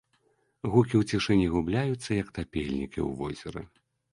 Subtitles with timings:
[0.75, 3.61] Гукі ў цішыні губляюцца, як тапельнікі ў возеры.